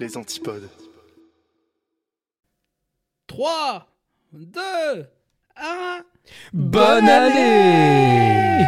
[0.00, 0.68] les antipodes.
[3.26, 3.86] 3,
[4.32, 4.60] 2,
[5.56, 6.00] 1.
[6.54, 8.66] Bonne année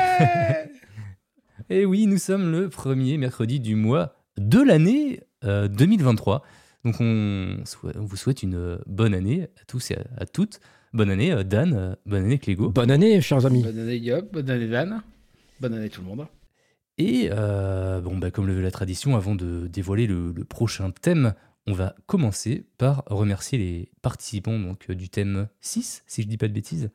[1.70, 6.42] Et oui, nous sommes le premier mercredi du mois de l'année euh, 2023.
[6.84, 7.56] Donc on,
[7.94, 10.60] vous souhaite une euh, bonne année à tous et à, à toutes.
[10.92, 12.68] Bonne année euh, Dan, euh, bonne année Clégo.
[12.68, 13.62] Bonne année, chers amis.
[13.62, 15.02] Bonne année Yop, bonne année Dan,
[15.60, 16.26] bonne année tout le monde.
[16.98, 20.90] Et euh, bon, bah, comme le veut la tradition, avant de dévoiler le, le prochain
[20.90, 21.34] thème,
[21.66, 26.36] on va commencer par remercier les participants donc, euh, du thème 6, si je dis
[26.36, 26.90] pas de bêtises.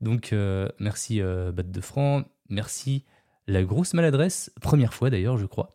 [0.00, 3.04] Donc euh, merci euh, Bat de Franc, merci
[3.46, 5.70] La Grosse Maladresse, première fois d'ailleurs je crois,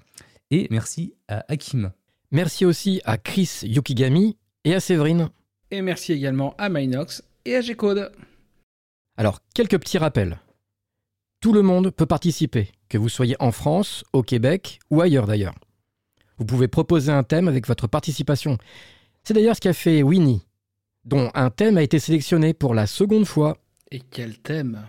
[0.51, 1.91] et merci à Hakim.
[2.31, 5.29] Merci aussi à Chris Yukigami et à Séverine.
[5.71, 8.11] Et merci également à Minox et à G-Code.
[9.17, 10.39] Alors, quelques petits rappels.
[11.41, 15.55] Tout le monde peut participer, que vous soyez en France, au Québec ou ailleurs d'ailleurs.
[16.37, 18.57] Vous pouvez proposer un thème avec votre participation.
[19.23, 20.45] C'est d'ailleurs ce qu'a fait Winnie,
[21.05, 23.57] dont un thème a été sélectionné pour la seconde fois.
[23.89, 24.85] Et quel thème?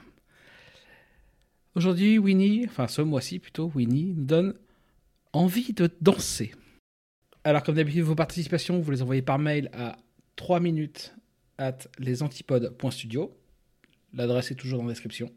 [1.77, 4.55] Aujourd'hui, Winnie, enfin ce mois-ci plutôt, Winnie donne
[5.33, 6.51] envie de danser.
[7.45, 9.99] Alors comme d'habitude, vos participations, vous les envoyez par mail à
[10.35, 11.15] 3 minutes
[11.59, 13.33] at lesantipodes.studio.
[14.15, 15.31] L'adresse est toujours dans la description.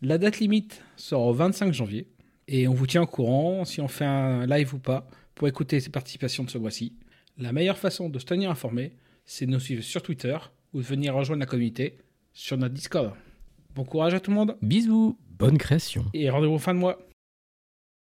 [0.00, 2.06] La date limite sera au 25 janvier.
[2.46, 5.80] Et on vous tient au courant si on fait un live ou pas pour écouter
[5.80, 6.94] ces participations de ce mois-ci.
[7.36, 8.92] La meilleure façon de se tenir informé,
[9.26, 10.36] c'est de nous suivre sur Twitter
[10.72, 11.98] ou de venir rejoindre la communauté
[12.32, 13.12] sur notre Discord.
[13.74, 16.04] Bon courage à tout le monde Bisous Bonne création.
[16.14, 16.98] et rendez-vous fin de mois.